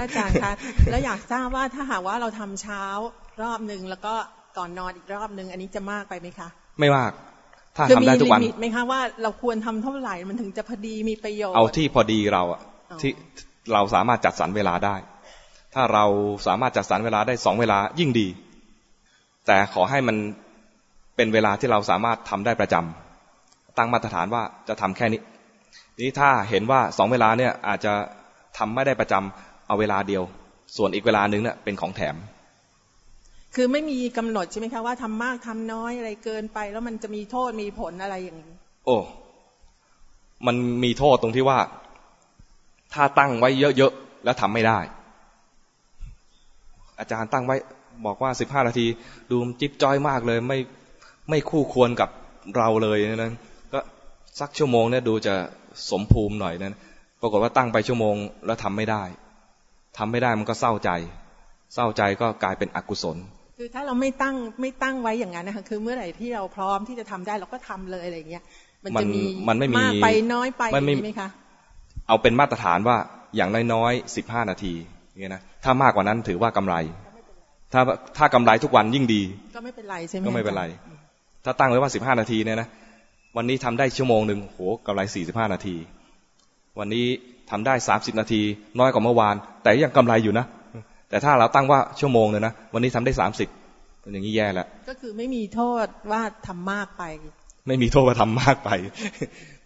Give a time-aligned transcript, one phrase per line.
[0.00, 0.52] อาจารย์คะ
[0.90, 2.84] แล้วอยากทราบว่าถ้าหากว่าเราทำเช้า
[3.42, 4.14] รอบหนึ่งแล้วก็
[4.58, 6.48] ก่อนนอนอีกรอบหนึ่งอันนี้จะมากไปไหมคะ
[6.80, 7.12] ไม่มาก
[7.76, 12.60] ถ้าทำได้ทุกวันมีลิมิตไหมคะว่าเราควรทำเท่าไหร่มันถึงจะพอดีมีประโยชน์เอาที่พอดีเราอะ
[12.90, 13.12] อ๋อที่
[13.72, 14.96] เราสามารถจัดสรรเวลาได้
[15.74, 16.04] ถ้าเรา
[16.46, 18.28] สามารถจัดสรรเวลาได้สองเวลายิ่งดี
[19.46, 20.16] แต่ขอให้มัน
[21.16, 25.20] เป็นเวลาที่เราสามารถทำได้ประจำตั้งมาตรฐานว่าจะทำแค่นี้
[26.00, 27.92] นี้ถ้าเห็นว่าสองเวลาเนี่ยอาจจะ
[28.58, 30.22] ทำไม่ได้ประจำ เอาเวลาเดียว
[30.76, 32.16] ส่วนอีกเวลาหนึ่งเนี่ยเป็นของแถม
[33.54, 38.52] คือไม่มีกำหนดใช่ไหมคะว่าทำมากทำน้อยอะไรเกินไป แล้วมันจะมีโทษมีผลอะไรอย่างนี้
[38.86, 38.96] โอ้
[40.46, 41.58] มันมีโทษตรงที่ว่า
[42.94, 44.78] ถ้าตั้งไว้เยอะๆแล้วทำไม่ได้
[46.98, 47.56] อาจารย์ตั้งไว้
[48.06, 48.86] บอกว่าสิบห้านาที
[49.30, 50.58] ดูมันจิ๊บจ้อยมากเลย ไม่
[51.30, 52.10] ไม่คู่ควรกับ
[52.56, 53.32] เราเลยนะ
[53.72, 53.80] ก็
[54.40, 55.34] สักชั่วโมงเนี่ยดูจะ
[55.90, 56.78] สมภูมิหน่อยนะ
[57.20, 58.14] ปรากฏว่าตั้งไปชั่วโมง
[58.46, 59.02] แล้วทำไม่ได้
[59.96, 60.90] ทำไม่ได้มันก็เศร้าใจ
[61.74, 63.16] เศร้าใจก็กลายเป็นอกุศล
[63.58, 68.42] คือถ้าเราไม่ตั้งไม่ตั้งไว้อย่างนั้นนะคะคือเมื่อไหร่ที่เราพร้อมที่จะทำได้เราก็ทำเลยอะไรอย่างเงี้ย
[68.84, 71.28] มันจะมีมันไม่มีมากไปน้อยไปมันไม่มีไหมคะ
[72.08, 72.96] เอาเป็นมาตรฐานว่า
[73.36, 74.74] อย่างน้อยๆสิบห้านาที
[75.10, 76.76] อย่างเงี้ยนะถ้ามากกว่านั้นถือว่ากำไร
[77.72, 77.80] ถ้า
[78.16, 79.22] ถ้ากำไรทุกวันยิ่งดี
[79.54, 81.02] ก็ไม่เป็นไรใช่ไหมก็ไม่เป็นไรอาจาย์
[81.44, 82.68] ถ้าตั้งไว้ว่าสิบห้านาทีเนี่ยนะ
[83.36, 85.76] วันนี้ทำได้ชั่วโมงหนึ่งโหกำไรสี่สิบห้านาที
[86.78, 87.06] วันนี้
[87.50, 88.40] ทำได้สามสิบนาที
[88.78, 90.46] น้อยกว่าเมื่อวาน แต่ยังกำไรอยู่นะ
[91.08, 93.48] แต่ถ้าเราตั้งว่าชั่วโมงเลยนะวันนี้ทำได้สามสิบ
[94.12, 97.04] อย่างนี้แย่แล้วก็คือไม่มีโทษว่าทำมากไป
[97.66, 98.70] ไม่มีโทษว่าทำมากไป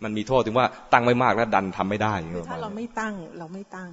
[0.05, 3.89] มันมีโทษถึงว่าตั้งไว้มากแล้วดันทำไม่ได้อย่างคืเงี้อยถ้าเราไม่ตั้งเราไม่ตั้ง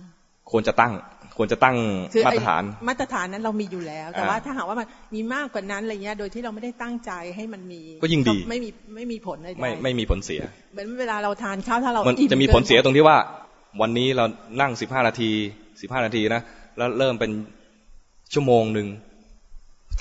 [0.52, 0.94] ควรจะตั้ง
[1.38, 1.76] ควรจะตั้ง
[2.14, 10.42] คือมาไอ้ตรฐาน มาตรฐานนั้นเรามีอยู่แล้ว แต่อ่าว่าถ้าหากว่ามันมีมากกว่านั้นอะไรเงี้ย โดยที่เราไม่ได้ตั้งใจให้มันมี ก็ยิ่งดี ไม่มีไม่มีผลอะไรไม่ไม่มีผลเสีย
[10.74, 13.18] เหมือนเวลาเราทานข้าวถ้าเรามันอิ่จะมีกิผลเสียตรงที่ว่า
[13.82, 14.26] วันนี้เรา
[14.62, 15.32] นั่งสิบห้านาที
[15.82, 16.42] สิบห้านาทีนะ
[16.78, 17.32] แล้วเริ่มเป็น
[18.34, 18.88] ชั่วโมงหนึ่ง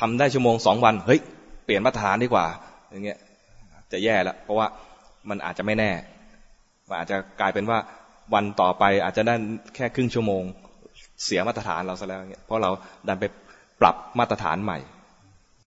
[0.01, 1.21] ทำได้ชั่วโมงสองวันเฮ้ย
[1.65, 2.47] เปลี่ยนมาตรฐานดีกว่า
[2.91, 3.19] อย่างเงี้ย
[3.93, 4.67] จะแย่แล้วเพราะว่า
[5.29, 5.91] มันอาจจะไม่แน่
[6.89, 7.79] มันอาจจะกลายเป็นว่า
[8.35, 9.35] วันต่อไปอาจจะได้
[9.75, 10.43] แค่ครึ่งชั่วโมง
[11.25, 12.71] เสียมาตรฐานเราซะแล้วเงี้ยเพราะเรา
[13.09, 13.25] ดันไป
[13.81, 14.79] ปรับมาตรฐานใหม่